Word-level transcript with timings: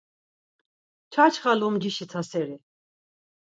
Çaçxa 1.11 1.53
lumcişi 1.59 2.05
taseri… 2.11 2.57